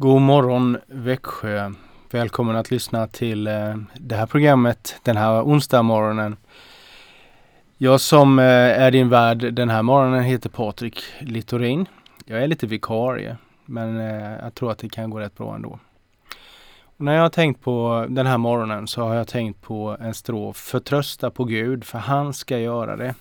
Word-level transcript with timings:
God 0.00 0.20
morgon 0.20 0.78
Växjö. 0.86 1.72
Välkommen 2.10 2.56
att 2.56 2.70
lyssna 2.70 3.06
till 3.06 3.46
eh, 3.46 3.76
det 3.98 4.14
här 4.14 4.26
programmet 4.26 4.96
den 5.02 5.16
här 5.16 5.42
onsdag 5.42 5.82
morgonen. 5.82 6.36
Jag 7.78 8.00
som 8.00 8.38
eh, 8.38 8.44
är 8.44 8.90
din 8.90 9.08
värd 9.08 9.54
den 9.54 9.70
här 9.70 9.82
morgonen 9.82 10.22
heter 10.22 10.48
Patrik 10.48 11.02
Littorin. 11.18 11.86
Jag 12.24 12.42
är 12.42 12.46
lite 12.46 12.66
vikarie, 12.66 13.36
men 13.64 14.00
eh, 14.00 14.38
jag 14.42 14.54
tror 14.54 14.70
att 14.70 14.78
det 14.78 14.88
kan 14.88 15.10
gå 15.10 15.20
rätt 15.20 15.36
bra 15.36 15.54
ändå. 15.54 15.78
Och 16.82 17.04
när 17.04 17.14
jag 17.14 17.22
har 17.22 17.30
tänkt 17.30 17.62
på 17.62 18.06
den 18.08 18.26
här 18.26 18.38
morgonen 18.38 18.86
så 18.86 19.02
har 19.02 19.14
jag 19.14 19.28
tänkt 19.28 19.62
på 19.62 19.96
en 20.00 20.14
strof 20.14 20.56
Förtrösta 20.56 21.30
på 21.30 21.44
Gud, 21.44 21.84
för 21.84 21.98
han 21.98 22.34
ska 22.34 22.58
göra 22.58 22.96
det. 22.96 23.14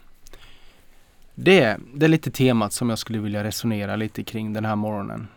Det, 1.35 1.77
det 1.93 2.05
är 2.05 2.09
lite 2.09 2.31
temat 2.31 2.73
som 2.73 2.89
jag 2.89 2.99
skulle 2.99 3.19
vilja 3.19 3.43
resonera 3.43 3.95
lite 3.95 4.23
kring 4.23 4.53
den 4.53 4.65
här 4.65 4.75
morgonen. 4.75 5.27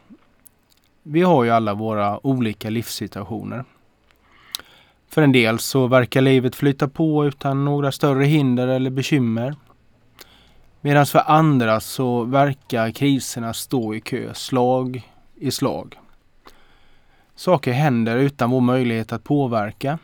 Vi 1.02 1.22
har 1.22 1.44
ju 1.44 1.50
alla 1.50 1.74
våra 1.74 2.26
olika 2.26 2.70
livssituationer. 2.70 3.64
För 5.08 5.22
en 5.22 5.32
del 5.32 5.58
så 5.58 5.86
verkar 5.86 6.20
livet 6.20 6.56
flyta 6.56 6.88
på 6.88 7.26
utan 7.26 7.64
några 7.64 7.92
större 7.92 8.24
hinder 8.24 8.68
eller 8.68 8.90
bekymmer. 8.90 9.54
Medan 10.80 11.06
för 11.06 11.22
andra 11.30 11.80
så 11.80 12.24
verkar 12.24 12.90
kriserna 12.90 13.54
stå 13.54 13.94
i 13.94 14.00
kö, 14.00 14.34
slag 14.34 15.10
i 15.34 15.50
slag. 15.50 15.98
Saker 17.34 17.72
händer 17.72 18.16
utan 18.16 18.50
vår 18.50 18.60
möjlighet 18.60 19.12
att 19.12 19.24
påverka. 19.24 19.98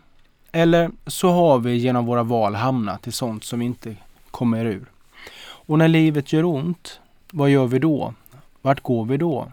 Eller 0.52 0.90
så 1.06 1.30
har 1.30 1.58
vi 1.58 1.76
genom 1.76 2.06
våra 2.06 2.22
val 2.22 2.54
hamnat 2.54 3.06
i 3.06 3.12
sånt 3.12 3.44
som 3.44 3.62
inte 3.62 3.96
kommer 4.30 4.64
ur. 4.64 4.90
Och 5.40 5.78
när 5.78 5.88
livet 5.88 6.32
gör 6.32 6.44
ont, 6.44 7.00
vad 7.32 7.50
gör 7.50 7.66
vi 7.66 7.78
då? 7.78 8.14
Vart 8.62 8.80
går 8.80 9.04
vi 9.04 9.16
då? 9.16 9.52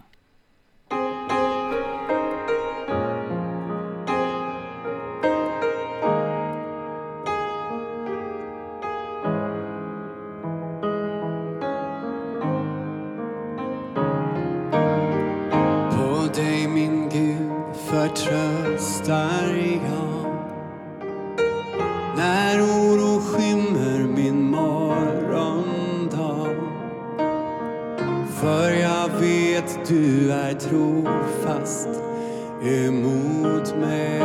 emot 32.66 33.76
mig. 33.76 34.20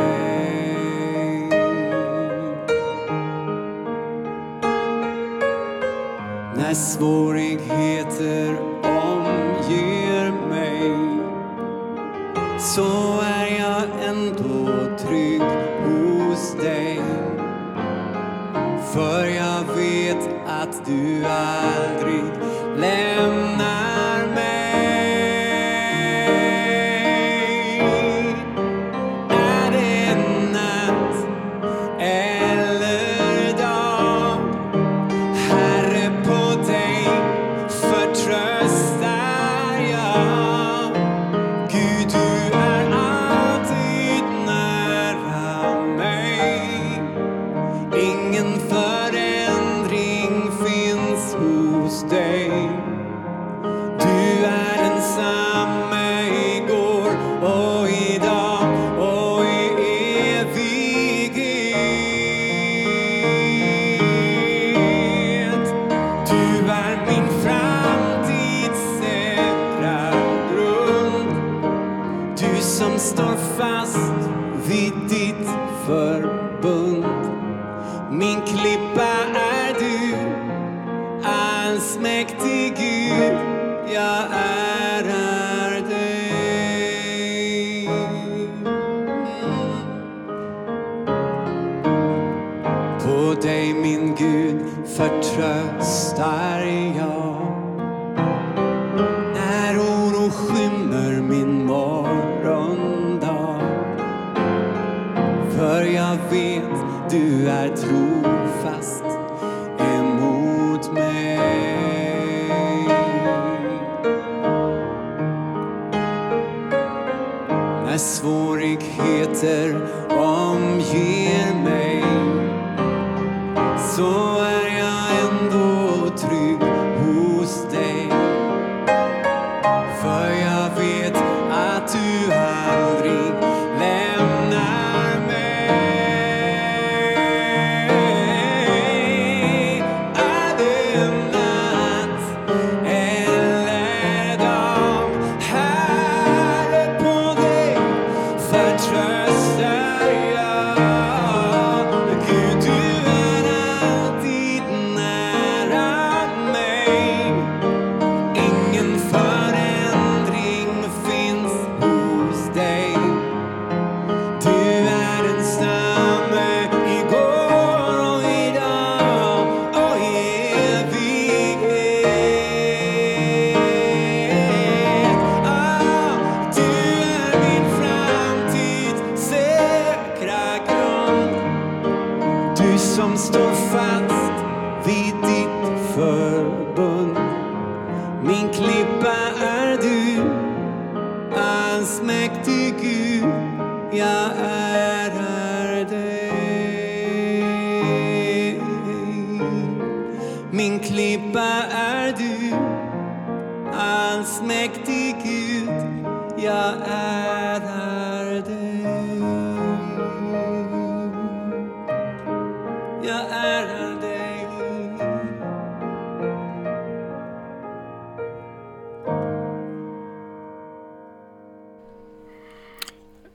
När 6.55 6.73
svårigheter 6.73 8.70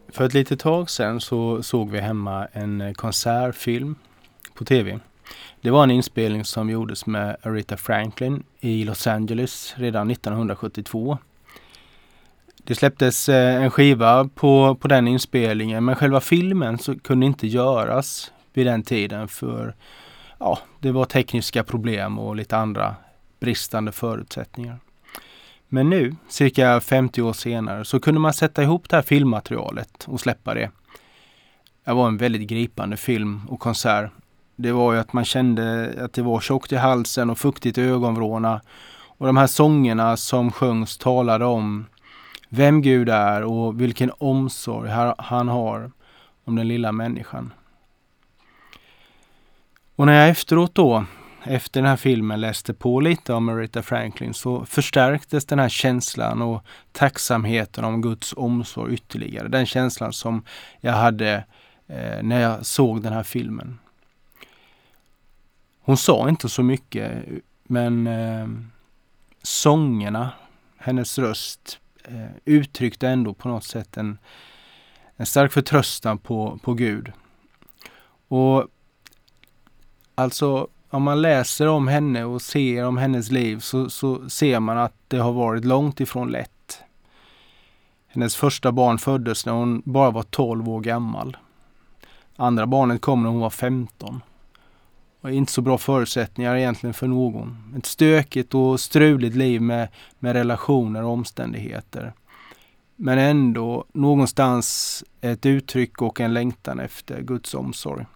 För 0.08 0.24
ett 0.24 0.34
litet 0.34 0.60
tag 0.60 0.90
sedan 0.90 1.20
så 1.20 1.62
såg 1.62 1.90
vi 1.90 2.00
hemma 2.00 2.46
en 2.52 2.80
eh, 2.80 2.92
konsertfilm 2.92 3.94
på 4.54 4.64
tv. 4.64 4.98
Det 5.60 5.70
var 5.70 5.82
en 5.82 5.90
inspelning 5.90 6.44
som 6.44 6.70
gjordes 6.70 7.06
med 7.06 7.36
Aretha 7.42 7.76
Franklin 7.76 8.42
i 8.60 8.84
Los 8.84 9.06
Angeles 9.06 9.74
redan 9.76 10.10
1972. 10.10 11.18
Det 12.64 12.74
släpptes 12.74 13.28
eh, 13.28 13.62
en 13.62 13.70
skiva 13.70 14.28
på, 14.34 14.74
på 14.74 14.88
den 14.88 15.08
inspelningen 15.08 15.84
men 15.84 15.94
själva 15.94 16.20
filmen 16.20 16.78
så 16.78 16.98
kunde 16.98 17.26
inte 17.26 17.46
göras 17.46 18.32
vid 18.52 18.66
den 18.66 18.82
tiden 18.82 19.28
för 19.28 19.74
ja, 20.38 20.58
det 20.80 20.92
var 20.92 21.04
tekniska 21.04 21.64
problem 21.64 22.18
och 22.18 22.36
lite 22.36 22.56
andra 22.56 22.94
bristande 23.40 23.92
förutsättningar. 23.92 24.78
Men 25.68 25.90
nu, 25.90 26.16
cirka 26.28 26.80
50 26.80 27.22
år 27.22 27.32
senare, 27.32 27.84
så 27.84 28.00
kunde 28.00 28.20
man 28.20 28.32
sätta 28.32 28.62
ihop 28.62 28.88
det 28.88 28.96
här 28.96 29.02
filmmaterialet 29.02 30.04
och 30.08 30.20
släppa 30.20 30.54
det. 30.54 30.70
Det 31.84 31.92
var 31.92 32.08
en 32.08 32.16
väldigt 32.16 32.48
gripande 32.48 32.96
film 32.96 33.40
och 33.48 33.60
konsert. 33.60 34.10
Det 34.56 34.72
var 34.72 34.92
ju 34.92 34.98
att 34.98 35.12
man 35.12 35.24
kände 35.24 35.94
att 36.04 36.12
det 36.12 36.22
var 36.22 36.40
tjockt 36.40 36.72
i 36.72 36.76
halsen 36.76 37.30
och 37.30 37.38
fuktigt 37.38 37.78
i 37.78 37.82
ögonvrårna. 37.82 38.60
Och 39.18 39.26
de 39.26 39.36
här 39.36 39.46
sångerna 39.46 40.16
som 40.16 40.52
sjöngs 40.52 40.98
talade 40.98 41.44
om 41.44 41.86
vem 42.48 42.82
Gud 42.82 43.08
är 43.08 43.42
och 43.42 43.80
vilken 43.80 44.12
omsorg 44.18 44.90
han 45.18 45.48
har 45.48 45.90
om 46.44 46.56
den 46.56 46.68
lilla 46.68 46.92
människan. 46.92 47.52
Och 49.96 50.06
när 50.06 50.20
jag 50.20 50.28
efteråt 50.28 50.74
då, 50.74 51.04
efter 51.48 51.80
den 51.80 51.90
här 51.90 51.96
filmen, 51.96 52.40
läste 52.40 52.74
på 52.74 53.00
lite 53.00 53.32
om 53.32 53.48
Aretha 53.48 53.82
Franklin 53.82 54.34
så 54.34 54.64
förstärktes 54.64 55.44
den 55.44 55.58
här 55.58 55.68
känslan 55.68 56.42
och 56.42 56.64
tacksamheten 56.92 57.84
om 57.84 58.02
Guds 58.02 58.34
omsorg 58.36 58.94
ytterligare. 58.94 59.48
Den 59.48 59.66
känslan 59.66 60.12
som 60.12 60.44
jag 60.80 60.92
hade 60.92 61.44
eh, 61.86 62.22
när 62.22 62.40
jag 62.40 62.66
såg 62.66 63.02
den 63.02 63.12
här 63.12 63.22
filmen. 63.22 63.78
Hon 65.80 65.96
sa 65.96 66.28
inte 66.28 66.48
så 66.48 66.62
mycket 66.62 67.24
men 67.62 68.06
eh, 68.06 68.48
sångerna, 69.42 70.30
hennes 70.76 71.18
röst 71.18 71.78
eh, 72.04 72.30
uttryckte 72.44 73.08
ändå 73.08 73.34
på 73.34 73.48
något 73.48 73.64
sätt 73.64 73.96
en, 73.96 74.18
en 75.16 75.26
stark 75.26 75.52
förtröstan 75.52 76.18
på, 76.18 76.58
på 76.62 76.74
Gud. 76.74 77.12
Och 78.28 78.68
alltså 80.14 80.68
om 80.90 81.02
man 81.02 81.22
läser 81.22 81.68
om 81.68 81.88
henne 81.88 82.24
och 82.24 82.42
ser 82.42 82.84
om 82.84 82.98
hennes 82.98 83.30
liv 83.30 83.58
så, 83.58 83.90
så 83.90 84.28
ser 84.28 84.60
man 84.60 84.78
att 84.78 84.94
det 85.08 85.18
har 85.18 85.32
varit 85.32 85.64
långt 85.64 86.00
ifrån 86.00 86.30
lätt. 86.30 86.82
Hennes 88.06 88.36
första 88.36 88.72
barn 88.72 88.98
föddes 88.98 89.46
när 89.46 89.52
hon 89.52 89.82
bara 89.84 90.10
var 90.10 90.22
12 90.22 90.68
år 90.68 90.80
gammal. 90.80 91.36
Andra 92.36 92.66
barnet 92.66 93.00
kom 93.00 93.22
när 93.22 93.30
hon 93.30 93.40
var 93.40 93.50
15 93.50 94.20
och 95.20 95.32
inte 95.32 95.52
så 95.52 95.62
bra 95.62 95.78
förutsättningar 95.78 96.56
egentligen 96.56 96.94
för 96.94 97.06
någon. 97.06 97.74
Ett 97.78 97.86
stökigt 97.86 98.54
och 98.54 98.80
struligt 98.80 99.36
liv 99.36 99.62
med, 99.62 99.88
med 100.18 100.32
relationer 100.32 101.02
och 101.02 101.10
omständigheter. 101.10 102.12
Men 102.96 103.18
ändå 103.18 103.84
någonstans 103.92 105.04
ett 105.20 105.46
uttryck 105.46 106.02
och 106.02 106.20
en 106.20 106.34
längtan 106.34 106.80
efter 106.80 107.22
Guds 107.22 107.54
omsorg. 107.54 108.06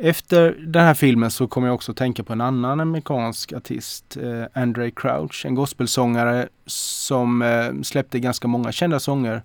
Efter 0.00 0.56
den 0.66 0.84
här 0.84 0.94
filmen 0.94 1.30
så 1.30 1.46
kom 1.46 1.64
jag 1.64 1.74
också 1.74 1.92
att 1.92 1.98
tänka 1.98 2.24
på 2.24 2.32
en 2.32 2.40
annan 2.40 2.80
amerikansk 2.80 3.52
artist, 3.52 4.16
eh, 4.16 4.62
Andre 4.62 4.90
Crouch, 4.90 5.46
en 5.46 5.54
gospelsångare 5.54 6.48
som 6.66 7.42
eh, 7.42 7.82
släppte 7.82 8.20
ganska 8.20 8.48
många 8.48 8.72
kända 8.72 9.00
sånger 9.00 9.42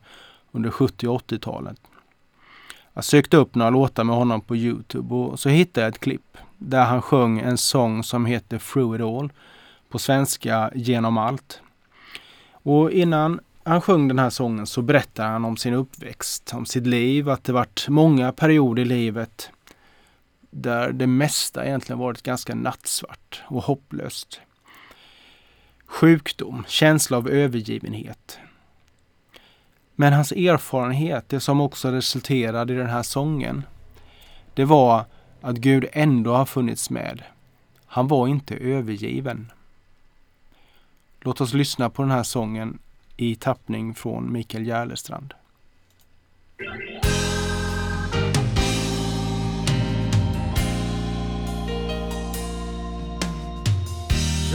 under 0.51 0.69
70 0.69 1.07
och 1.07 1.21
80-talet. 1.21 1.77
Jag 2.93 3.03
sökte 3.03 3.37
upp 3.37 3.55
några 3.55 3.69
låtar 3.69 4.03
med 4.03 4.15
honom 4.15 4.41
på 4.41 4.55
Youtube 4.55 5.15
och 5.15 5.39
så 5.39 5.49
hittade 5.49 5.85
jag 5.85 5.93
ett 5.93 5.99
klipp 5.99 6.37
där 6.57 6.85
han 6.85 7.01
sjöng 7.01 7.39
en 7.39 7.57
sång 7.57 8.03
som 8.03 8.25
heter 8.25 8.57
Through 8.57 8.95
It 8.95 9.01
All. 9.01 9.31
På 9.89 9.99
svenska 9.99 10.71
Genom 10.75 11.17
allt. 11.17 11.61
Och 12.51 12.91
innan 12.91 13.39
han 13.63 13.81
sjöng 13.81 14.07
den 14.07 14.19
här 14.19 14.29
sången 14.29 14.67
så 14.67 14.81
berättar 14.81 15.27
han 15.27 15.45
om 15.45 15.57
sin 15.57 15.73
uppväxt, 15.73 16.51
om 16.53 16.65
sitt 16.65 16.87
liv, 16.87 17.29
att 17.29 17.43
det 17.43 17.53
varit 17.53 17.85
många 17.89 18.31
perioder 18.31 18.81
i 18.81 18.85
livet 18.85 19.49
där 20.53 20.91
det 20.91 21.07
mesta 21.07 21.65
egentligen 21.65 21.99
varit 21.99 22.21
ganska 22.21 22.55
nattsvart 22.55 23.43
och 23.47 23.63
hopplöst. 23.63 24.41
Sjukdom, 25.85 26.63
känsla 26.67 27.17
av 27.17 27.29
övergivenhet, 27.29 28.39
men 29.95 30.13
hans 30.13 30.31
erfarenhet, 30.31 31.29
det 31.29 31.39
som 31.39 31.61
också 31.61 31.91
resulterade 31.91 32.73
i 32.73 32.75
den 32.75 32.89
här 32.89 33.03
sången, 33.03 33.63
det 34.53 34.65
var 34.65 35.05
att 35.41 35.55
Gud 35.55 35.85
ändå 35.91 36.33
har 36.33 36.45
funnits 36.45 36.89
med. 36.89 37.23
Han 37.85 38.07
var 38.07 38.27
inte 38.27 38.55
övergiven. 38.55 39.51
Låt 41.21 41.41
oss 41.41 41.53
lyssna 41.53 41.89
på 41.89 42.01
den 42.01 42.11
här 42.11 42.23
sången 42.23 42.79
i 43.17 43.35
tappning 43.35 43.95
från 43.95 44.31
Mikael 44.31 44.67
Järlestrand. 44.67 45.33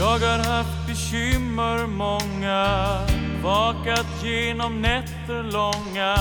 Jag 0.09 0.19
har 0.19 0.43
haft 0.43 0.87
bekymmer 0.87 1.87
många 1.87 2.97
Vakat 3.43 4.23
genom 4.23 4.81
nätter 4.81 5.43
långa. 5.43 6.15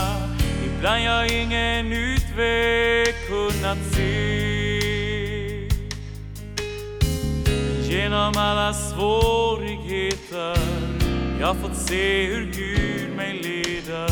Ibland 0.64 1.02
jag 1.02 1.42
ingen 1.42 1.92
utväg 1.92 3.14
kunnat 3.28 3.78
se. 3.92 4.08
Genom 7.82 8.36
alla 8.36 8.72
svårigheter 8.72 10.58
Jag 11.40 11.56
fått 11.56 11.76
se 11.76 12.26
hur 12.26 12.52
Gud 12.52 13.16
mig 13.16 13.32
leder. 13.42 14.10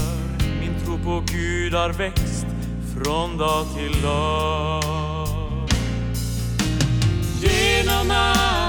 Min 0.60 0.74
tro 0.84 0.98
på 0.98 1.22
Gud 1.32 1.74
har 1.74 1.90
växt 1.90 2.46
från 2.94 3.38
dag 3.38 3.66
till 3.76 4.02
dag. 4.02 4.82
Genom 7.40 8.10
alla 8.10 8.65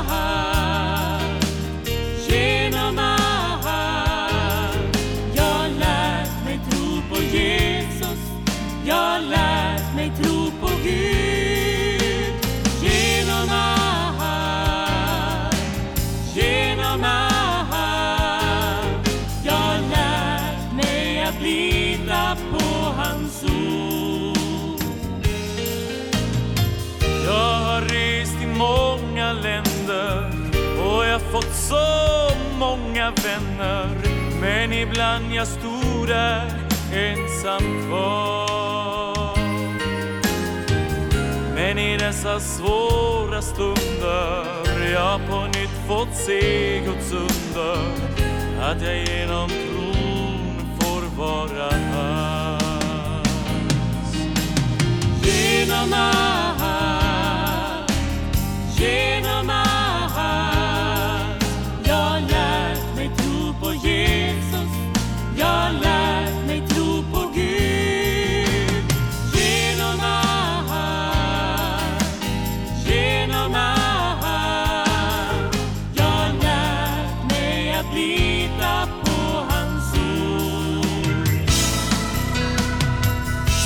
många 28.58 29.34
länder 29.34 30.32
och 30.80 31.06
jag 31.06 31.22
fått 31.22 31.56
så 31.56 32.07
vänner. 33.12 33.90
Men 34.42 34.74
ibland 34.74 35.34
jag 35.34 35.48
stod 35.48 36.08
där 36.08 36.54
ensam 36.94 37.88
kvar. 37.88 39.38
Men 41.56 41.78
i 41.78 41.98
dessa 41.98 42.40
svåra 42.40 43.42
stunder 43.42 44.46
jag 44.94 45.28
på 45.30 45.46
nytt 45.46 45.88
fått 45.88 46.16
se 46.16 46.80
Guds 46.86 47.12
under 47.12 47.78
att 48.62 48.82
jag 48.82 48.98
genom 48.98 49.50
tron 49.50 50.78
får 50.80 51.02
vara 51.18 51.72
hans. 51.94 52.64
Genom 55.24 55.94
allt, 55.94 57.92
genom 58.80 59.50
allt 59.50 59.67
lita 77.98 78.88
på 79.06 79.22
hans 79.50 79.94
ord. 79.94 81.50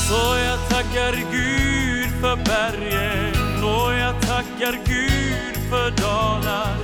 Så 0.07 0.21
jag 0.47 0.59
tackar 0.69 1.13
Gud 1.31 2.11
för 2.21 2.35
bergen 2.35 3.63
och 3.63 3.93
jag 3.93 4.21
tackar 4.21 4.79
Gud 4.85 5.55
för 5.69 5.91
dalar. 5.91 6.77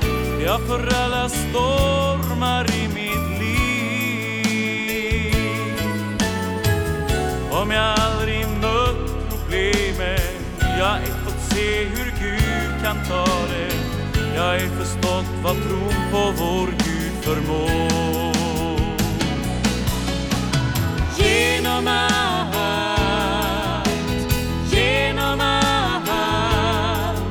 Ja, 0.46 0.60
för 0.68 0.96
alla 1.04 1.30
stormar 1.30 2.66
i 2.76 2.88
mitt 2.88 3.40
liv. 3.42 3.68
Om 7.52 7.72
jag 7.72 8.00
aldrig 8.00 8.48
mött 8.62 9.30
problemen, 9.30 10.20
jag 10.80 10.98
ej 10.98 11.12
fått 11.26 11.42
se 11.52 11.84
hur 11.84 12.12
Gud 12.22 12.84
kan 12.84 12.98
ta 13.10 13.26
det. 13.26 13.74
Jag 14.36 14.56
ej 14.56 14.70
förstått 14.70 15.26
vad 15.44 15.56
tron 15.56 15.94
på 16.12 16.34
vår 16.38 16.68
Gud 16.68 16.97
förmår. 17.28 18.32
Genom 21.18 21.88
allt, 21.88 23.10
genom 24.72 25.42
allt. 25.42 27.22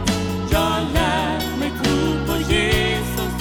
Jag 0.50 0.82
lärt 0.94 1.58
mig 1.58 1.72
tro 1.82 2.26
på 2.26 2.36
Jesus. 2.52 3.32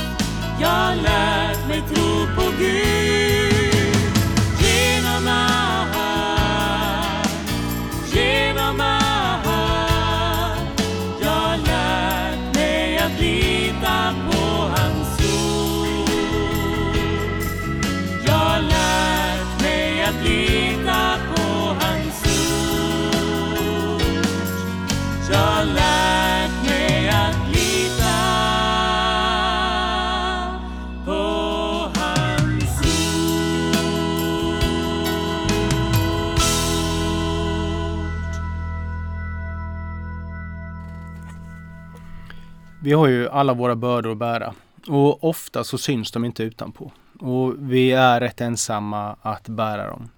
Jag 0.62 0.98
lärt 1.04 1.68
mig 1.68 1.82
tro 1.94 2.28
på 2.36 2.52
Gud. 2.60 3.96
Genom 4.60 5.28
allt, 5.28 6.30
genom 8.14 8.82
allt. 8.82 9.82
Jag 11.22 11.60
lärt 11.68 12.56
mig 12.56 12.98
att 12.98 13.20
lita 13.20 14.16
på 14.32 14.45
Vi 42.86 42.94
har 42.94 43.08
ju 43.08 43.30
alla 43.30 43.54
våra 43.54 43.76
bördor 43.76 44.12
att 44.12 44.18
bära 44.18 44.54
och 44.88 45.24
ofta 45.24 45.64
så 45.64 45.78
syns 45.78 46.12
de 46.12 46.26
inte 46.26 46.44
utanpå. 46.44 46.92
Och 47.20 47.54
vi 47.58 47.92
är 47.92 48.20
rätt 48.20 48.42
ensamma 48.42 49.16
att 49.22 49.48
bära 49.48 49.88
dem. 49.88 50.10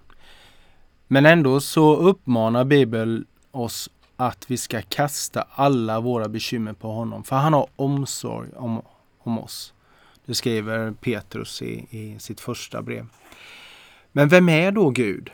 Men 1.06 1.26
ändå 1.26 1.60
så 1.60 1.96
uppmanar 1.96 2.64
Bibeln 2.64 3.26
oss 3.50 3.90
att 4.16 4.50
vi 4.50 4.56
ska 4.56 4.82
kasta 4.82 5.46
alla 5.50 6.00
våra 6.00 6.28
bekymmer 6.28 6.72
på 6.72 6.92
honom. 6.92 7.24
För 7.24 7.36
han 7.36 7.52
har 7.52 7.66
omsorg 7.76 8.48
om, 8.56 8.82
om 9.18 9.38
oss. 9.38 9.74
Det 10.24 10.34
skriver 10.34 10.92
Petrus 10.92 11.62
i, 11.62 11.86
i 11.90 12.18
sitt 12.18 12.40
första 12.40 12.82
brev. 12.82 13.06
Men 14.12 14.28
vem 14.28 14.48
är 14.48 14.72
då 14.72 14.90
Gud? 14.90 15.30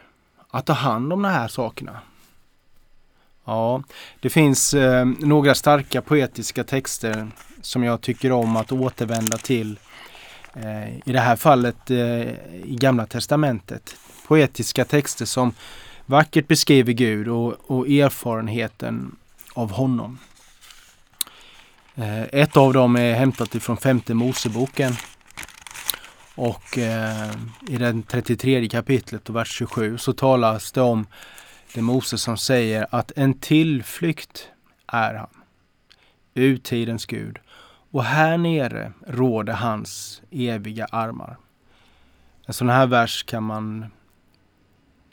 Att 0.50 0.66
ta 0.66 0.72
hand 0.72 1.12
om 1.12 1.22
de 1.22 1.28
här 1.28 1.48
sakerna? 1.48 2.00
Ja, 3.44 3.82
det 4.20 4.30
finns 4.30 4.74
eh, 4.74 5.04
några 5.04 5.54
starka 5.54 6.02
poetiska 6.02 6.64
texter 6.64 7.28
som 7.62 7.84
jag 7.84 8.00
tycker 8.00 8.32
om 8.32 8.56
att 8.56 8.72
återvända 8.72 9.36
till. 9.36 9.78
Eh, 10.54 10.96
I 10.96 11.12
det 11.12 11.20
här 11.20 11.36
fallet 11.36 11.90
eh, 11.90 11.98
i 12.64 12.76
Gamla 12.80 13.06
Testamentet. 13.06 13.96
Poetiska 14.26 14.84
texter 14.84 15.24
som 15.24 15.54
vackert 16.06 16.48
beskriver 16.48 16.92
Gud 16.92 17.28
och, 17.28 17.70
och 17.70 17.88
erfarenheten 17.88 19.16
av 19.54 19.70
honom. 19.72 20.18
Eh, 21.94 22.22
ett 22.22 22.56
av 22.56 22.72
dem 22.72 22.96
är 22.96 23.14
hämtat 23.14 23.54
ifrån 23.54 23.76
femte 23.76 24.14
Moseboken. 24.14 24.92
Och 26.34 26.78
eh, 26.78 27.30
i 27.68 27.76
den 27.76 28.02
33 28.02 28.68
kapitlet 28.68 29.28
och 29.28 29.36
vers 29.36 29.48
27 29.48 29.98
så 29.98 30.12
talas 30.12 30.72
det 30.72 30.80
om 30.80 31.06
det 31.74 31.80
är 31.80 31.82
Moses 31.82 32.22
som 32.22 32.36
säger 32.36 32.86
att 32.90 33.12
en 33.16 33.34
tillflykt 33.34 34.48
är 34.86 35.14
han. 35.14 35.28
Urtidens 36.34 37.06
Gud. 37.06 37.38
Och 37.90 38.04
här 38.04 38.38
nere 38.38 38.92
råder 39.06 39.52
hans 39.52 40.22
eviga 40.30 40.84
armar. 40.84 41.36
En 42.46 42.54
sån 42.54 42.68
här 42.68 42.86
vers 42.86 43.24
kan 43.24 43.42
man 43.42 43.86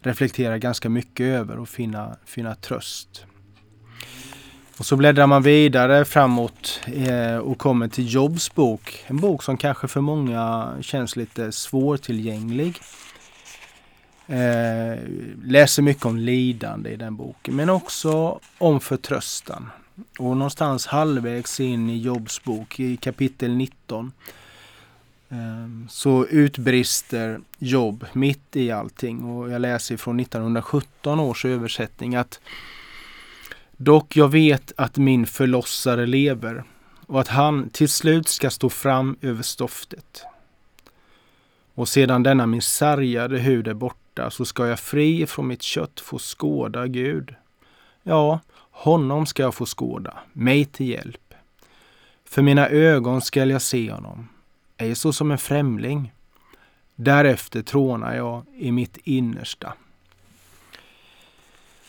reflektera 0.01 0.57
ganska 0.57 0.89
mycket 0.89 1.25
över 1.25 1.59
och 1.59 1.69
finna, 1.69 2.17
finna 2.25 2.55
tröst. 2.55 3.25
Och 4.77 4.85
så 4.85 4.95
bläddrar 4.95 5.27
man 5.27 5.43
vidare 5.43 6.05
framåt 6.05 6.81
eh, 6.85 7.37
och 7.37 7.57
kommer 7.57 7.87
till 7.87 8.13
Jobs 8.13 8.55
bok. 8.55 9.03
En 9.07 9.17
bok 9.17 9.43
som 9.43 9.57
kanske 9.57 9.87
för 9.87 10.01
många 10.01 10.73
känns 10.81 11.15
lite 11.15 11.51
svårtillgänglig. 11.51 12.79
Eh, 14.31 14.99
läser 15.43 15.81
mycket 15.81 16.05
om 16.05 16.17
lidande 16.17 16.89
i 16.89 16.95
den 16.95 17.15
boken, 17.15 17.55
men 17.55 17.69
också 17.69 18.39
om 18.57 18.79
förtröstan. 18.79 19.69
Och 20.19 20.37
någonstans 20.37 20.85
halvvägs 20.85 21.59
in 21.59 21.89
i 21.89 21.97
Jobs 21.97 22.43
bok, 22.43 22.79
i 22.79 22.97
kapitel 22.97 23.55
19, 23.55 24.11
eh, 25.29 25.37
så 25.89 26.25
utbrister 26.25 27.39
Jobb 27.57 28.05
mitt 28.13 28.55
i 28.55 28.71
allting. 28.71 29.23
Och 29.23 29.51
jag 29.51 29.61
läser 29.61 29.97
från 29.97 30.19
1917 30.19 31.19
års 31.19 31.45
översättning 31.45 32.15
att 32.15 32.39
Dock 33.77 34.15
jag 34.15 34.29
vet 34.29 34.73
att 34.75 34.97
min 34.97 35.25
förlossare 35.25 36.05
lever 36.05 36.63
och 37.07 37.21
att 37.21 37.27
han 37.27 37.69
till 37.69 37.89
slut 37.89 38.27
ska 38.27 38.49
stå 38.49 38.69
fram 38.69 39.17
över 39.21 39.43
stoftet. 39.43 40.23
Och 41.75 41.89
sedan 41.89 42.23
denna 42.23 42.45
min 42.45 42.61
sargade 42.61 43.39
hud 43.39 43.67
är 43.67 43.73
borta 43.73 44.00
så 44.29 44.45
ska 44.45 44.67
jag 44.67 44.79
fri 44.79 45.27
från 45.27 45.47
mitt 45.47 45.61
kött 45.61 45.99
få 45.99 46.19
skåda 46.19 46.87
Gud. 46.87 47.35
Ja, 48.03 48.39
honom 48.71 49.25
ska 49.25 49.43
jag 49.43 49.55
få 49.55 49.65
skåda, 49.65 50.13
mig 50.33 50.65
till 50.65 50.89
hjälp. 50.89 51.33
För 52.25 52.41
mina 52.41 52.69
ögon 52.69 53.21
skall 53.21 53.49
jag 53.49 53.61
se 53.61 53.91
honom, 53.91 54.29
ej 54.77 54.95
så 54.95 55.13
som 55.13 55.31
en 55.31 55.37
främling. 55.37 56.13
Därefter 56.95 57.61
trånar 57.61 58.15
jag 58.15 58.45
i 58.57 58.71
mitt 58.71 58.97
innersta. 59.03 59.73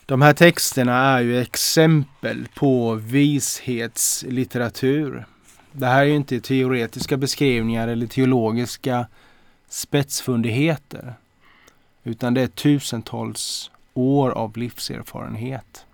De 0.06 0.22
här 0.22 0.32
texterna 0.32 0.96
är 0.96 1.20
ju 1.20 1.40
exempel 1.40 2.48
på 2.54 2.94
vishetslitteratur. 2.94 5.26
Det 5.72 5.86
här 5.86 6.02
är 6.02 6.06
ju 6.06 6.14
inte 6.14 6.40
teoretiska 6.40 7.16
beskrivningar 7.16 7.88
eller 7.88 8.06
teologiska 8.06 9.06
spetsfundigheter. 9.68 11.14
Utan 12.04 12.34
det 12.34 12.42
är 12.42 12.46
tusentals 12.46 13.70
år 13.94 14.30
av 14.30 14.56
livserfarenhet. 14.56 15.86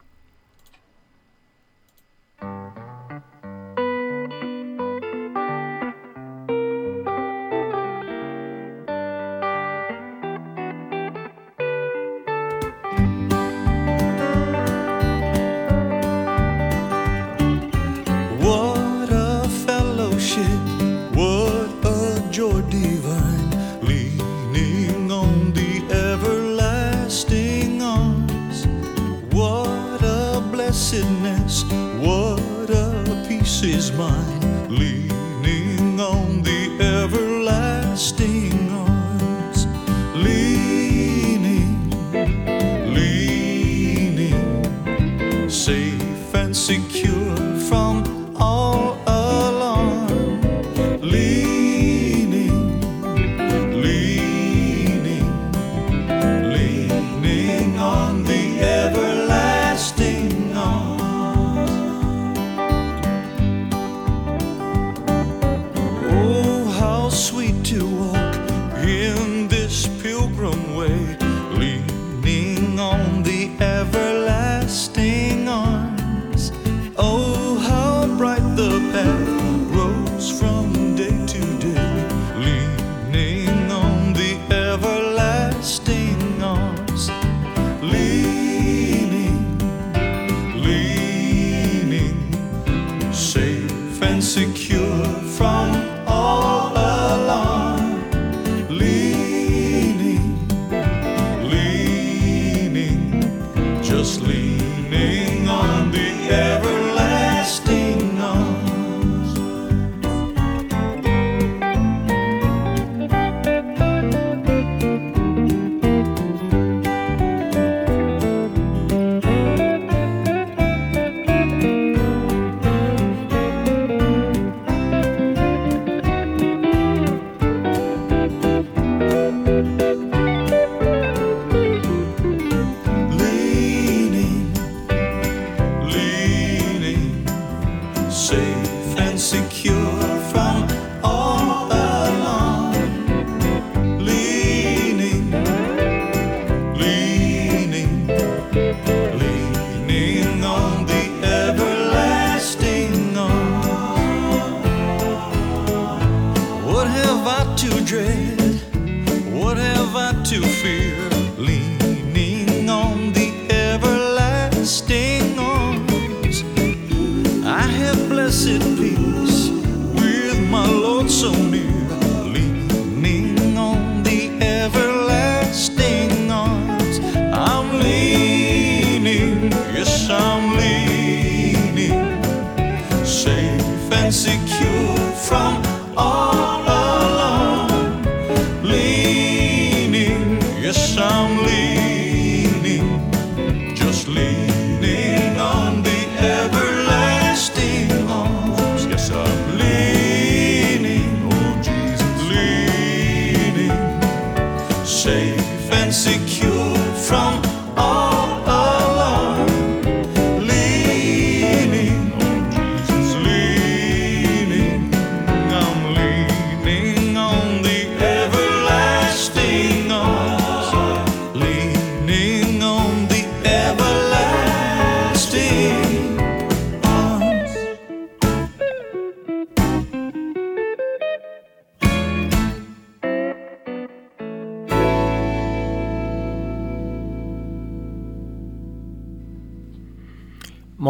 Is 33.90 33.96
mine, 33.96 34.17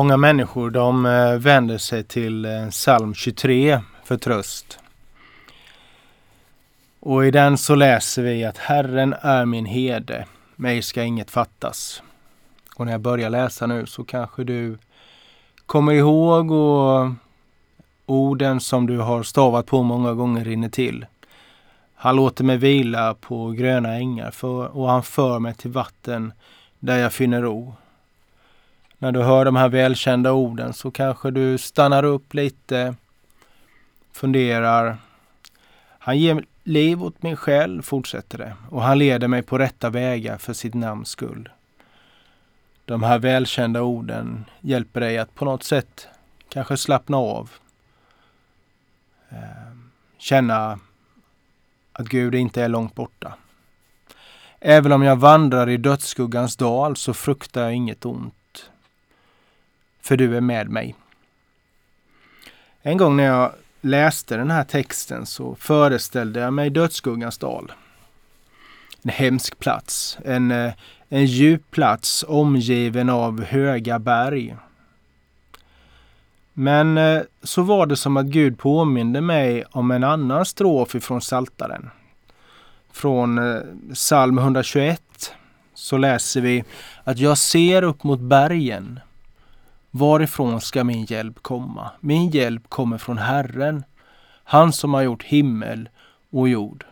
Många 0.09 0.17
människor 0.17 0.71
de 0.71 1.07
eh, 1.07 1.35
vänder 1.35 1.79
sig 1.79 2.05
till 2.05 2.45
eh, 2.45 2.69
psalm 2.71 3.15
23 3.15 3.81
för 4.05 4.17
tröst. 4.17 4.79
Och 7.01 7.27
i 7.27 7.31
den 7.31 7.59
så 7.59 7.75
läser 7.75 8.23
vi 8.23 8.45
att 8.45 8.59
Herren 8.59 9.15
är 9.21 9.45
min 9.45 9.67
herde, 9.67 10.27
mig 10.57 10.83
ska 10.83 11.03
inget 11.03 11.31
fattas. 11.31 12.03
Och 12.77 12.85
när 12.87 12.93
jag 12.93 13.01
börjar 13.01 13.31
läsa 13.31 13.67
nu 13.67 13.87
så 13.87 14.05
kanske 14.05 14.45
du 14.45 14.79
kommer 15.67 15.93
ihåg 15.93 16.51
och 16.51 17.11
orden 18.07 18.61
som 18.61 18.87
du 18.87 18.99
har 18.99 19.23
stavat 19.23 19.67
på 19.67 19.83
många 19.83 20.15
gånger 20.15 20.45
rinner 20.45 20.69
till. 20.69 21.07
Han 21.95 22.17
låter 22.17 22.45
mig 22.45 22.57
vila 22.57 23.15
på 23.15 23.51
gröna 23.51 23.95
ängar 23.95 24.31
för, 24.31 24.77
och 24.77 24.91
han 24.91 25.03
för 25.03 25.39
mig 25.39 25.55
till 25.55 25.71
vatten 25.71 26.33
där 26.79 26.99
jag 26.99 27.13
finner 27.13 27.43
ro. 27.43 27.75
När 28.99 29.13
du 29.13 29.23
hör 29.23 29.45
de 29.45 29.57
här 29.57 29.69
välkända 29.69 30.33
orden 30.33 30.73
så 30.73 30.91
kanske 30.91 31.31
du 31.31 31.59
stannar 31.59 32.05
upp 32.05 32.35
lite, 32.35 32.95
funderar. 34.13 34.97
Han 35.99 36.19
ger 36.19 36.45
liv 36.65 37.03
åt 37.03 37.23
min 37.23 37.37
själ, 37.37 37.83
fortsätter 37.83 38.39
det, 38.39 38.57
och 38.71 38.83
han 38.83 38.99
leder 38.99 39.29
mig 39.29 39.43
på 39.43 39.59
rätta 39.59 39.91
vägar 39.91 40.39
för 40.39 40.53
sitt 40.53 40.75
namns 40.75 41.09
skull. 41.09 41.49
De 42.85 43.03
här 43.03 43.19
välkända 43.19 43.83
orden 43.83 44.45
hjälper 44.61 45.01
dig 45.01 45.19
att 45.19 45.35
på 45.35 45.45
något 45.45 45.65
sätt 45.65 46.09
kanske 46.49 46.77
slappna 46.77 47.17
av. 47.17 47.51
Eh, 49.29 49.39
känna 50.19 50.79
att 51.93 52.09
Gud 52.09 52.35
inte 52.35 52.63
är 52.63 52.69
långt 52.69 52.95
borta. 52.95 53.35
Även 54.61 54.93
om 54.93 55.03
jag 55.03 55.17
vandrar 55.17 55.69
i 55.69 55.77
dödsskuggans 55.77 56.57
dal 56.57 56.97
så 56.97 57.15
fruktar 57.15 57.63
jag 57.63 57.75
inget 57.75 58.05
ont 58.05 58.35
för 60.09 60.17
du 60.17 60.37
är 60.37 60.41
med 60.41 60.71
mig. 60.71 60.95
En 62.83 62.97
gång 62.97 63.17
när 63.17 63.25
jag 63.25 63.53
läste 63.81 64.37
den 64.37 64.51
här 64.51 64.65
texten 64.65 65.27
så 65.27 65.55
föreställde 65.55 66.41
jag 66.41 66.53
mig 66.53 66.71
dödsskuggans 66.71 67.39
dal. 67.39 67.73
En 69.03 69.11
hemsk 69.11 69.59
plats, 69.59 70.19
en, 70.25 70.51
eh, 70.51 70.73
en 71.09 71.27
djup 71.27 71.71
plats 71.71 72.25
omgiven 72.29 73.11
av 73.11 73.45
höga 73.45 73.99
berg. 73.99 74.57
Men 76.53 76.99
eh, 76.99 77.23
så 77.43 77.63
var 77.63 77.87
det 77.87 77.97
som 77.97 78.17
att 78.17 78.27
Gud 78.27 78.59
påminde 78.59 79.21
mig 79.21 79.65
om 79.71 79.91
en 79.91 80.05
annan 80.05 80.45
strof 80.45 80.95
ifrån 80.95 81.21
Saltaren. 81.21 81.91
Från 82.93 83.39
eh, 83.39 83.61
psalm 83.95 84.39
121 84.39 85.35
så 85.75 85.97
läser 85.97 86.41
vi 86.41 86.65
att 87.05 87.19
jag 87.19 87.39
ser 87.39 87.83
upp 87.83 88.03
mot 88.03 88.21
bergen 88.21 89.01
Varifrån 89.91 90.61
ska 90.61 90.85
min 90.85 91.05
hjälp 91.05 91.43
komma? 91.43 91.91
Min 92.01 92.31
hjälp 92.31 92.71
kommer 92.71 92.99
från 92.99 93.19
Herren, 93.19 93.85
han 94.45 94.73
som 94.73 94.95
har 94.95 95.03
gjort 95.03 95.23
himmel 95.23 95.89
och 96.31 96.49
jord. 96.49 96.85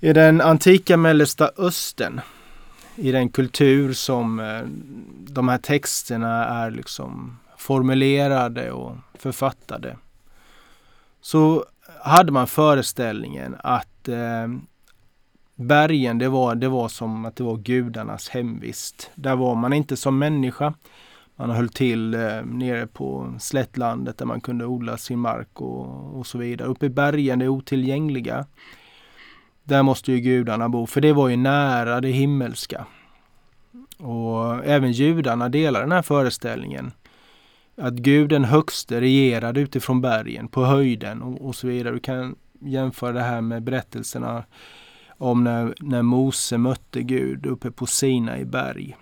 I 0.00 0.12
den 0.12 0.40
antika 0.40 0.96
Mellersta 0.96 1.50
Östern, 1.56 2.20
i 2.96 3.12
den 3.12 3.28
kultur 3.28 3.92
som 3.92 4.40
eh, 4.40 4.62
de 5.32 5.48
här 5.48 5.58
texterna 5.58 6.44
är 6.44 6.70
liksom 6.70 7.38
formulerade 7.56 8.72
och 8.72 8.96
författade, 9.14 9.96
så 11.20 11.64
hade 12.02 12.32
man 12.32 12.46
föreställningen 12.46 13.56
att 13.58 14.08
eh, 14.08 14.48
bergen, 15.60 16.18
det 16.18 16.28
var, 16.28 16.54
det 16.54 16.68
var 16.68 16.88
som 16.88 17.24
att 17.24 17.36
det 17.36 17.44
var 17.44 17.56
gudarnas 17.56 18.28
hemvist. 18.28 19.10
Där 19.14 19.36
var 19.36 19.54
man 19.54 19.72
inte 19.72 19.96
som 19.96 20.18
människa. 20.18 20.74
Man 21.36 21.50
höll 21.50 21.68
till 21.68 22.14
eh, 22.14 22.42
nere 22.44 22.86
på 22.86 23.34
slättlandet 23.40 24.18
där 24.18 24.26
man 24.26 24.40
kunde 24.40 24.66
odla 24.66 24.96
sin 24.96 25.18
mark 25.18 25.60
och, 25.60 26.18
och 26.18 26.26
så 26.26 26.38
vidare. 26.38 26.68
Uppe 26.68 26.86
i 26.86 26.90
bergen, 26.90 27.38
det 27.38 27.48
otillgängliga. 27.48 28.46
Där 29.64 29.82
måste 29.82 30.12
ju 30.12 30.20
gudarna 30.20 30.68
bo, 30.68 30.86
för 30.86 31.00
det 31.00 31.12
var 31.12 31.28
ju 31.28 31.36
nära 31.36 32.00
det 32.00 32.08
himmelska. 32.08 32.86
Och 33.98 34.64
även 34.64 34.92
judarna 34.92 35.48
delar 35.48 35.80
den 35.80 35.92
här 35.92 36.02
föreställningen. 36.02 36.92
Att 37.76 37.94
Gud 37.94 38.28
den 38.28 38.44
högste 38.44 39.00
regerade 39.00 39.60
utifrån 39.60 40.00
bergen, 40.00 40.48
på 40.48 40.64
höjden 40.64 41.22
och, 41.22 41.46
och 41.46 41.54
så 41.54 41.66
vidare. 41.66 41.94
Du 41.94 42.00
kan 42.00 42.36
jämföra 42.60 43.12
det 43.12 43.22
här 43.22 43.40
med 43.40 43.62
berättelserna 43.62 44.44
om 45.20 45.44
när, 45.44 45.74
när 45.80 46.02
Mose 46.02 46.58
mötte 46.58 47.02
Gud 47.02 47.46
uppe 47.46 47.70
på 47.70 47.86
Sina 47.86 48.38
i 48.38 48.44
berg. 48.44 48.96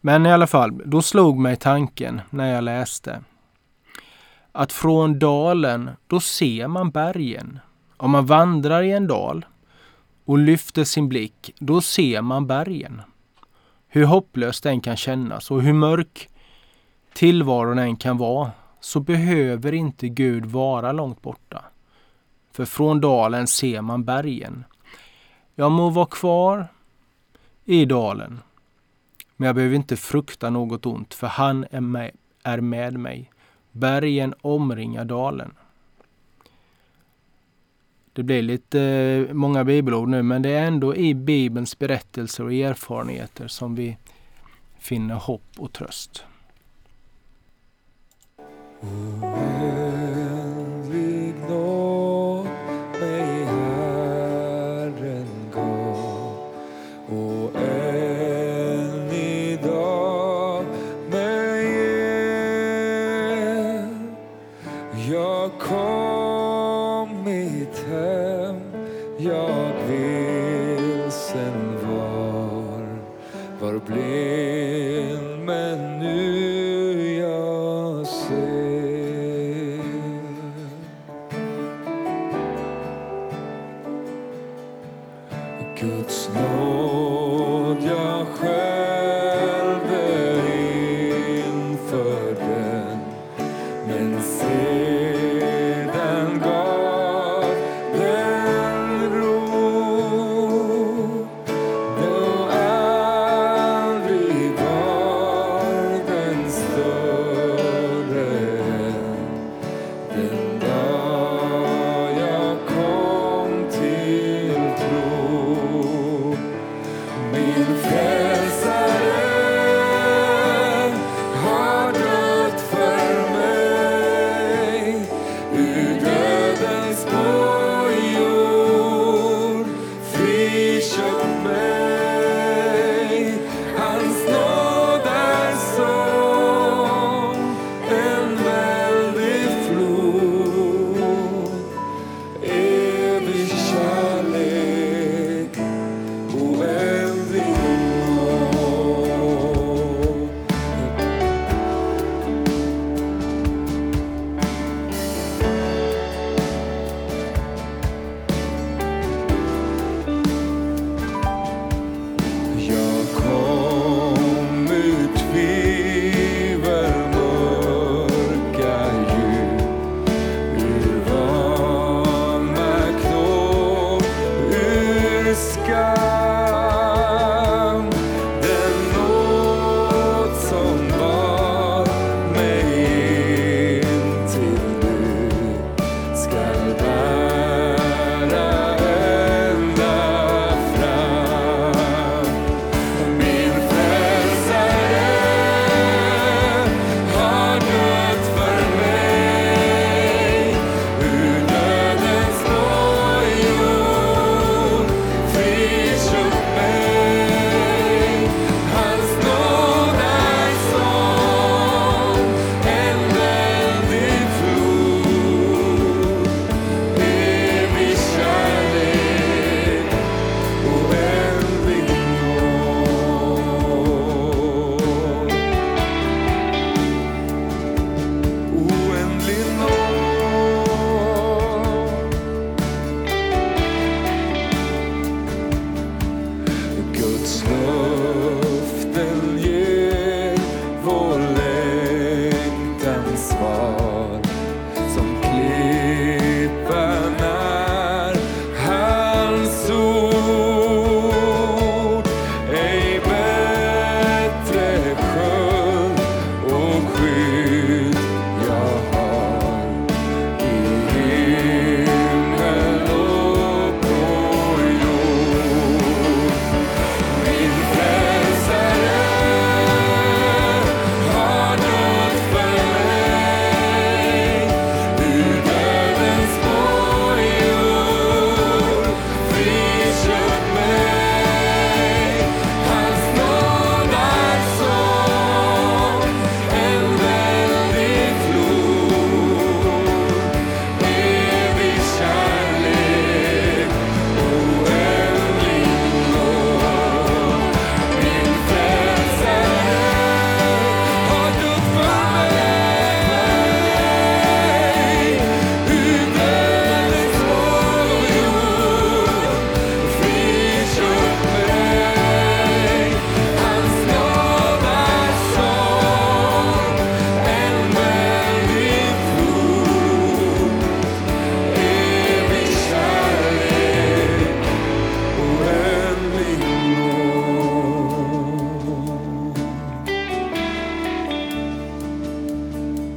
Men 0.00 0.26
i 0.26 0.32
alla 0.32 0.46
fall, 0.46 0.82
då 0.84 1.02
slog 1.02 1.38
mig 1.38 1.56
tanken 1.56 2.20
när 2.30 2.54
jag 2.54 2.64
läste 2.64 3.22
att 4.52 4.72
från 4.72 5.18
dalen, 5.18 5.90
då 6.06 6.20
ser 6.20 6.68
man 6.68 6.90
bergen. 6.90 7.58
Om 7.96 8.10
man 8.10 8.26
vandrar 8.26 8.82
i 8.82 8.92
en 8.92 9.06
dal 9.06 9.46
och 10.24 10.38
lyfter 10.38 10.84
sin 10.84 11.08
blick, 11.08 11.54
då 11.58 11.80
ser 11.80 12.22
man 12.22 12.46
bergen. 12.46 13.02
Hur 13.88 14.04
hopplöst 14.04 14.62
den 14.62 14.80
kan 14.80 14.96
kännas 14.96 15.50
och 15.50 15.62
hur 15.62 15.72
mörk 15.72 16.28
tillvaron 17.12 17.78
än 17.78 17.96
kan 17.96 18.18
vara, 18.18 18.50
så 18.80 19.00
behöver 19.00 19.74
inte 19.74 20.08
Gud 20.08 20.46
vara 20.46 20.92
långt 20.92 21.22
borta. 21.22 21.64
För 22.52 22.64
från 22.64 23.00
dalen 23.00 23.46
ser 23.46 23.80
man 23.80 24.04
bergen. 24.04 24.64
Jag 25.54 25.72
må 25.72 25.90
vara 25.90 26.06
kvar 26.06 26.68
i 27.64 27.84
dalen, 27.84 28.40
men 29.36 29.46
jag 29.46 29.54
behöver 29.54 29.76
inte 29.76 29.96
frukta 29.96 30.50
något 30.50 30.86
ont, 30.86 31.14
för 31.14 31.26
han 31.26 31.66
är 31.70 31.80
med, 31.80 32.10
är 32.42 32.60
med 32.60 32.98
mig. 32.98 33.30
Bergen 33.72 34.34
omringar 34.40 35.04
dalen. 35.04 35.52
Det 38.12 38.22
blir 38.22 38.42
lite 38.42 38.80
eh, 38.80 39.34
många 39.34 39.64
bibelord 39.64 40.08
nu, 40.08 40.22
men 40.22 40.42
det 40.42 40.50
är 40.50 40.66
ändå 40.66 40.96
i 40.96 41.14
Bibelns 41.14 41.78
berättelser 41.78 42.44
och 42.44 42.52
erfarenheter 42.52 43.48
som 43.48 43.74
vi 43.74 43.96
finner 44.78 45.14
hopp 45.14 45.50
och 45.58 45.72
tröst. 45.72 46.24
Mm. 48.82 50.39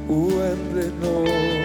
Oändlig 0.08 0.92
nåd. 1.02 1.64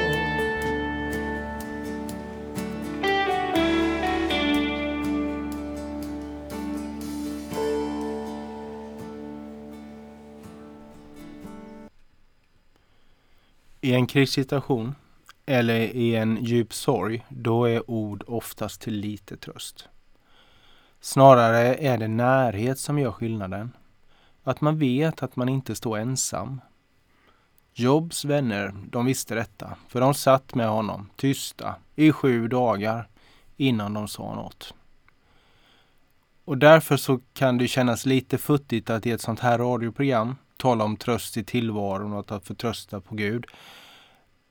I 13.82 13.94
en 13.94 14.08
krigssituation 14.08 14.96
eller 15.46 15.76
i 15.76 16.16
en 16.16 16.38
djup 16.44 16.74
sorg, 16.74 17.26
då 17.30 17.66
är 17.66 17.92
ord 17.92 18.24
oftast 18.28 18.82
till 18.82 18.94
lite 18.94 19.38
tröst. 19.38 19.90
Snarare 21.02 21.76
är 21.76 21.98
det 21.98 22.08
närhet 22.08 22.80
som 22.80 23.00
gör 23.00 23.12
skillnaden. 23.12 23.72
Att 24.44 24.62
man 24.62 24.78
vet 24.78 25.24
att 25.24 25.36
man 25.36 25.50
inte 25.50 25.76
står 25.76 25.98
ensam. 25.98 26.62
Jobs 27.74 28.26
vänner, 28.26 28.74
de 28.92 29.06
visste 29.06 29.36
detta, 29.36 29.78
för 29.88 30.02
de 30.02 30.14
satt 30.14 30.56
med 30.56 30.70
honom, 30.70 31.10
tysta, 31.16 31.76
i 31.96 32.12
sju 32.12 32.48
dagar 32.48 33.08
innan 33.58 33.94
de 33.94 34.08
sa 34.08 34.36
något. 34.36 34.74
Och 36.46 36.58
därför 36.58 36.98
så 36.98 37.20
kan 37.34 37.58
det 37.58 37.68
kännas 37.68 38.06
lite 38.06 38.38
futtigt 38.38 38.90
att 38.90 39.06
i 39.06 39.12
ett 39.12 39.22
sånt 39.22 39.40
här 39.40 39.58
radioprogram 39.58 40.36
tala 40.58 40.84
om 40.84 40.98
tröst 40.98 41.38
i 41.38 41.44
tillvaron 41.44 42.14
och 42.14 42.32
att 42.32 42.48
förtrösta 42.48 43.02
på 43.02 43.16
Gud. 43.16 43.46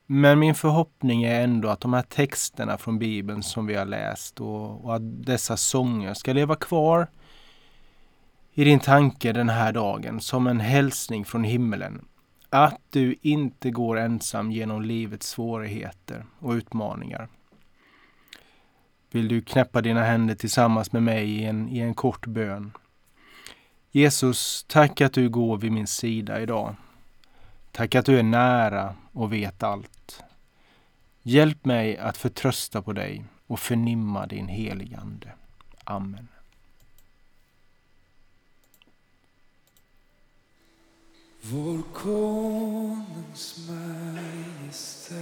Men 0.07 0.39
min 0.39 0.55
förhoppning 0.55 1.23
är 1.23 1.45
ändå 1.45 1.69
att 1.69 1.81
de 1.81 1.93
här 1.93 2.03
texterna 2.03 2.79
från 2.79 2.99
Bibeln 2.99 3.43
som 3.43 3.67
vi 3.67 3.75
har 3.75 3.87
läst 3.87 4.41
och, 4.41 4.85
och 4.85 4.95
att 4.95 5.27
dessa 5.27 5.57
sånger 5.57 6.15
ska 6.15 6.33
leva 6.33 6.57
kvar 6.57 7.09
i 8.53 8.65
din 8.65 8.81
tanke 8.81 9.33
den 9.33 9.49
här 9.49 9.73
dagen 9.73 10.21
som 10.21 10.47
en 10.47 10.61
hälsning 10.61 11.25
från 11.25 11.45
himmelen. 11.45 12.05
Att 12.51 12.81
du 12.91 13.17
inte 13.23 13.71
går 13.71 13.99
ensam 13.99 14.53
genom 14.53 14.83
livets 14.83 15.29
svårigheter 15.29 16.25
och 16.39 16.53
utmaningar. 16.53 17.29
Vill 19.11 19.29
du 19.29 19.41
knäppa 19.41 19.81
dina 19.83 20.03
händer 20.03 20.35
tillsammans 20.35 20.93
med 20.93 21.03
mig 21.03 21.31
i 21.31 21.45
en, 21.45 21.69
i 21.69 21.79
en 21.79 21.95
kort 21.95 22.27
bön? 22.27 22.73
Jesus, 23.91 24.65
tack 24.69 25.01
att 25.01 25.13
du 25.13 25.29
går 25.29 25.57
vid 25.57 25.73
min 25.73 25.87
sida 25.87 26.41
idag. 26.41 26.75
Tack 27.73 27.95
att 27.95 28.07
du 28.07 28.19
är 28.19 28.23
nära 28.23 28.95
och 29.13 29.33
vet 29.33 29.63
allt. 29.63 30.23
Hjälp 31.23 31.65
mig 31.65 31.99
att 31.99 32.17
förtrösta 32.17 32.83
på 32.83 32.93
dig 32.93 33.25
och 33.47 33.61
förnimma 33.61 34.27
din 34.27 34.49
heligande. 34.49 35.33
Amen. 35.85 36.29
Vår 41.41 41.83
konungs 41.93 43.69
majestät 43.69 45.19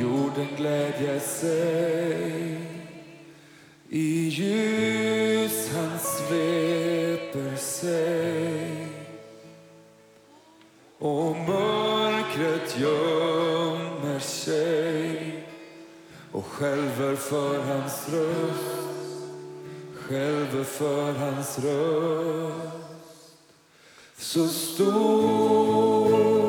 jorden 0.00 0.48
glädja 0.56 1.20
sig. 1.20 2.56
I 3.88 4.28
ljus 4.28 5.70
han 5.74 5.98
sveper 5.98 7.56
sig. 7.56 8.86
Och 10.98 11.36
mörkret 11.36 12.78
gör 12.78 13.39
skälver 16.60 17.16
för 17.16 17.58
hans 17.58 18.08
röst, 18.08 18.64
skälver 19.94 20.64
för 20.64 21.12
hans 21.12 21.58
röst. 21.58 22.54
Så 24.16 24.48
stor 24.48 26.39